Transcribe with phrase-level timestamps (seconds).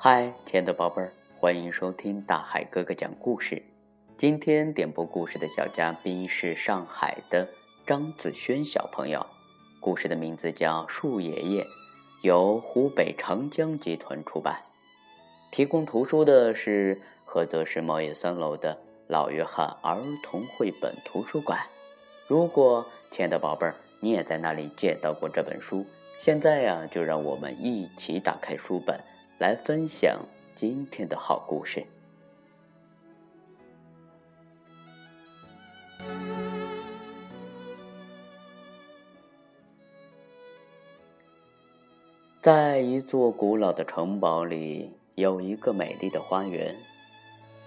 [0.00, 3.60] 嗨，亲爱的宝贝儿，欢迎收听大海哥哥讲故事。
[4.16, 7.48] 今天点播故事的小嘉宾是上海的
[7.84, 9.26] 张子轩小朋友。
[9.80, 11.64] 故事的名字叫《树爷爷》，
[12.22, 14.62] 由湖北长江集团出版。
[15.50, 21.58] 提供图书的是菏泽市茂业三楼的老约翰儿童绘本图书馆。
[22.28, 25.84] 如果亲爱的宝贝儿，你也在那里借到过这本书，
[26.20, 29.00] 现在呀，就让我们一起打开书本，
[29.38, 31.86] 来分享今天的好故事。
[42.42, 46.76] 在一座古老的城堡里，有一个美丽的花园，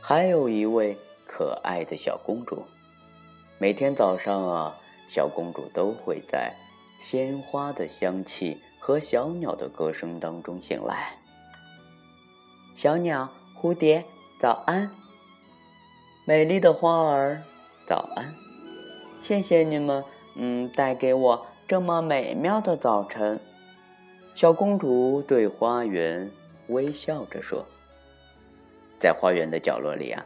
[0.02, 2.66] 还有一位可爱的小公主。
[3.58, 4.78] 每天早上啊，
[5.10, 6.54] 小公主都会在
[7.00, 11.21] 鲜花的香气和小鸟的歌声当中醒来。
[12.74, 14.06] 小鸟、蝴蝶，
[14.40, 14.90] 早安！
[16.26, 17.44] 美丽的花儿，
[17.86, 18.34] 早安！
[19.20, 20.04] 谢谢你们，
[20.36, 23.40] 嗯，带给我这么美妙的早晨。
[24.36, 26.32] 小公主对花园
[26.70, 27.66] 微笑着说
[29.00, 30.26] ：“在花园的角落里啊，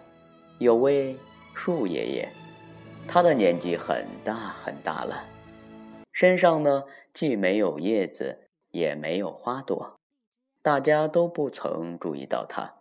[0.59, 1.18] 有位
[1.56, 2.30] 树爷爷。”
[3.08, 5.26] 他的年纪很大很大了，
[6.12, 10.00] 身上呢既没有叶子，也没有花朵，
[10.66, 12.78] 大家都不曾注意到他。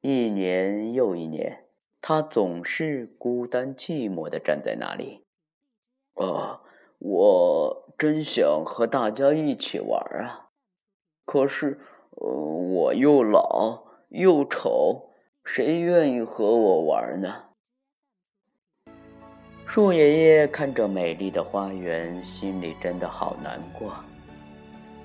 [0.00, 1.66] 一年又一年，
[2.00, 5.24] 他总是孤单寂寞的站在那里。
[6.14, 6.60] 啊，
[6.98, 10.50] 我真想和大家一起玩啊，
[11.24, 11.80] 可是，
[12.10, 15.10] 我又老又丑，
[15.44, 17.44] 谁愿意和我玩呢？
[19.68, 23.94] 树爷爷看着美丽的花园，心里真的好难过。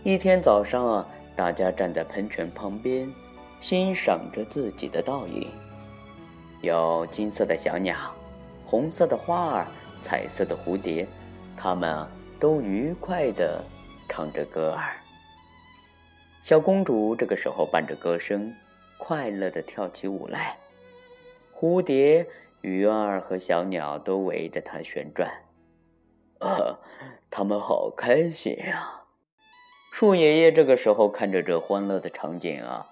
[0.07, 3.13] 一天早上啊，大家站在喷泉旁边，
[3.59, 5.51] 欣赏着自己的倒影。
[6.61, 8.15] 有金色的小鸟，
[8.65, 9.67] 红色的花儿，
[10.01, 11.05] 彩色的蝴蝶，
[11.57, 12.07] 它们
[12.39, 13.61] 都愉快地
[14.07, 14.95] 唱着歌儿。
[16.41, 18.55] 小公主这个时候伴着歌声，
[18.97, 20.55] 快乐地跳起舞来。
[21.53, 22.25] 蝴蝶。
[22.61, 25.29] 鱼儿和小鸟都围着它旋转，
[26.39, 26.79] 啊，
[27.29, 28.96] 他们好开心呀！
[29.91, 32.87] 树爷爷这个时候看着这欢乐的场景啊，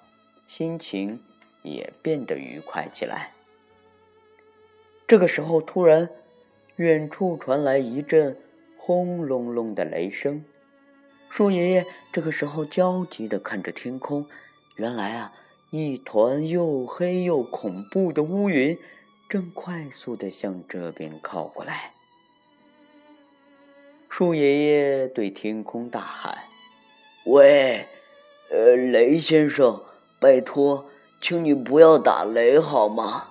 [0.48, 1.24] 心情
[1.62, 3.32] 也变得愉快起来。
[5.08, 6.10] 这个时候，突然，
[6.78, 8.38] 远处传来一阵
[8.78, 10.44] 轰隆隆的雷声。
[11.30, 14.26] 树爷爷这个时候焦急的看着天空，
[14.76, 15.34] 原来啊，
[15.70, 18.78] 一团又黑又恐怖的乌云。
[19.28, 21.94] 正快速的向这边靠过来，
[24.08, 26.38] 树爷爷对天空大喊
[27.25, 27.86] ：“喂，
[28.50, 29.81] 呃，雷先生，
[30.19, 30.86] 拜托，
[31.19, 33.30] 请你不要打雷好吗？”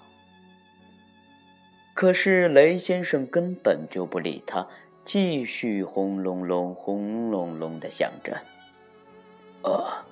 [1.94, 4.66] 可是雷先生根本就不理他，
[5.04, 8.34] 继续轰隆隆、轰隆隆的响着。
[9.68, 10.04] 啊，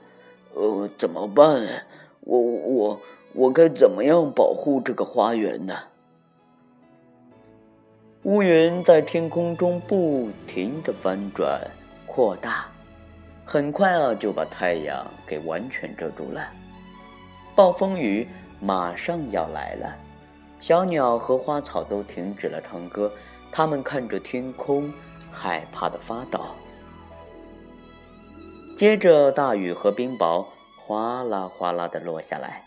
[0.54, 1.84] 呃，怎么办？
[2.20, 3.00] 我我。
[3.34, 5.74] 我该怎么样保护这个花园呢？
[8.24, 11.58] 乌云在天空中不停的翻转、
[12.06, 12.70] 扩大，
[13.44, 16.48] 很快啊就把太阳给完全遮住了。
[17.54, 18.26] 暴风雨
[18.60, 19.94] 马上要来了，
[20.60, 23.12] 小鸟和花草都停止了唱歌，
[23.50, 24.92] 它们看着天空，
[25.30, 26.40] 害怕的发抖。
[28.78, 30.46] 接着，大雨和冰雹
[30.78, 32.62] 哗啦哗啦的落下来。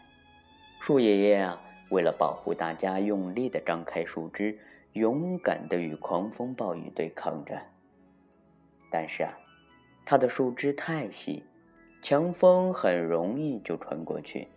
[0.80, 1.60] 树爷爷啊，
[1.90, 4.58] 为了保护大家，用力的张开树枝，
[4.94, 7.60] 勇敢的与狂风暴雨对抗着。
[8.92, 9.34] 但是啊，
[10.06, 11.44] 它的树枝太细，
[12.02, 14.48] 强风很容易就穿过去。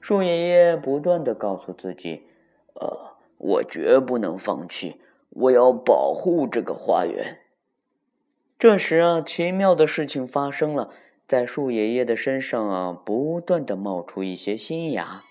[0.00, 2.22] 树爷爷不断的告诉自己
[2.74, 5.00] ：“呃，我绝不能放弃，
[5.30, 7.38] 我要保护这个花园。”
[8.58, 10.90] 这时啊，奇妙的事情发生了。
[11.28, 15.24] 在树爷爷的身上啊，不断的冒出一些新芽，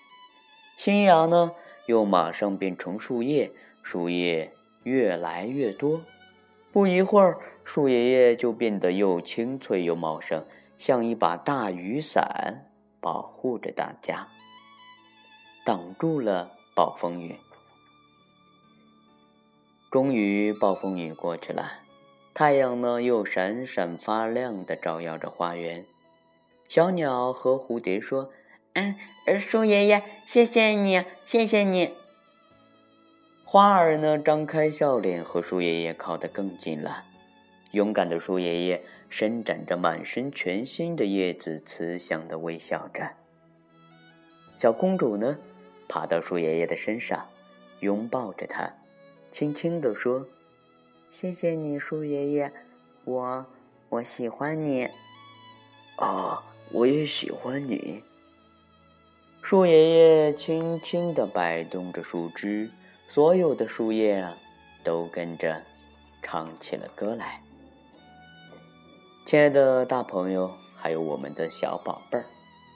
[0.76, 1.52] 新芽呢
[1.86, 3.50] 又马上变成树叶，
[3.82, 4.52] 树叶
[4.82, 6.02] 越来越多。
[6.76, 10.44] 不一会儿，树爷爷就变得又清脆又茂盛，
[10.76, 12.70] 像一把大雨伞，
[13.00, 14.28] 保护着大家，
[15.64, 17.36] 挡住了暴风雨。
[19.90, 21.78] 终于，暴风雨过去了。
[22.34, 25.86] 太阳呢，又闪闪发亮的照耀着花园。
[26.68, 28.30] 小鸟和蝴蝶说
[28.76, 28.94] ：“嗯，
[29.40, 31.94] 树爷爷，谢谢你，谢谢你。”
[33.56, 37.04] 花儿呢，张开笑脸和树爷爷靠得更近了。
[37.70, 43.12] 勇敢的树爷爷伸展着满身全新的叶子，慈祥的微笑着。
[44.54, 45.38] 小公主呢，
[45.88, 47.28] 爬到树爷爷的身上，
[47.80, 48.74] 拥抱着他，
[49.32, 50.26] 轻轻地说
[51.10, 52.52] ：“谢谢你，树爷爷，
[53.04, 53.46] 我
[53.88, 54.86] 我喜欢你。”
[55.96, 58.02] 啊，我也喜欢你。
[59.40, 62.68] 树爷爷轻轻地摆动着树枝，
[63.08, 64.36] 所有的树叶啊，
[64.82, 65.62] 都跟着
[66.22, 67.40] 唱起了歌来。
[69.24, 72.26] 亲爱的大朋友，还有我们的小宝贝儿，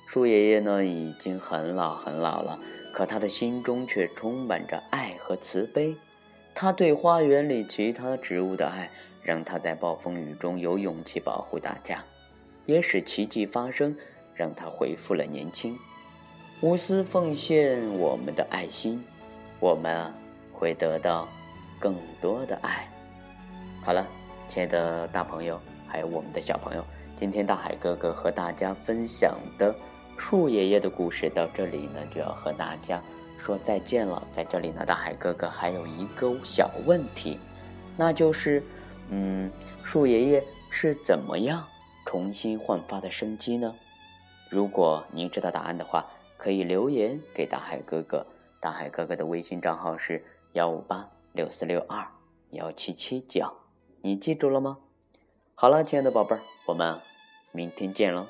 [0.06, 2.58] 树爷爷呢已经很老很老了，
[2.94, 5.96] 可他的心中却充满着爱和慈悲。
[6.54, 8.90] 他对花园里其他植物的爱，
[9.22, 12.04] 让他在暴风雨中有勇气保护大家。
[12.66, 13.96] 也使奇迹发生，
[14.34, 15.76] 让他恢复了年轻。
[16.60, 19.02] 无私奉献我们的爱心，
[19.60, 20.10] 我们
[20.52, 21.28] 会得到
[21.78, 22.88] 更多的爱。
[23.84, 24.06] 好了，
[24.48, 26.82] 亲爱的大朋友，还有我们的小朋友，
[27.14, 29.74] 今天大海哥哥和大家分享的
[30.16, 33.02] 树爷爷的故事到这里呢，就要和大家
[33.44, 34.26] 说再见了。
[34.34, 37.38] 在这里呢，大海哥哥还有一个小问题，
[37.98, 38.62] 那就是，
[39.10, 39.50] 嗯，
[39.84, 41.62] 树爷爷是怎么样？
[42.06, 43.74] 重新焕发的生机呢？
[44.48, 46.04] 如果您知道答案的话，
[46.38, 48.26] 可以留言给大海哥哥。
[48.60, 50.22] 大海哥哥的微信账号是
[50.52, 52.06] 幺五八六四六二
[52.50, 53.54] 幺七七九，
[54.02, 54.76] 你记住了吗？
[55.54, 57.00] 好了，亲爱的宝贝儿，我们
[57.52, 58.26] 明天见喽。